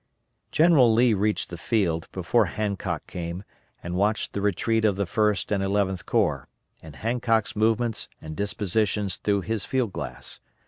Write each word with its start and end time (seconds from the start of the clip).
General 0.51 0.91
Lee 0.91 1.13
reached 1.13 1.51
the 1.51 1.59
field 1.59 2.07
before 2.11 2.45
Hancock 2.47 3.05
came, 3.05 3.43
and 3.83 3.93
watched 3.93 4.33
the 4.33 4.41
retreat 4.41 4.83
of 4.83 4.95
the 4.95 5.05
First 5.05 5.51
and 5.51 5.61
Eleventh 5.61 6.07
Corps, 6.07 6.47
and 6.81 6.95
Hancock's 6.95 7.55
movements 7.55 8.09
and 8.19 8.35
dispositions 8.35 9.17
through 9.17 9.41
his 9.41 9.63
field 9.63 9.93
glass. 9.93 10.39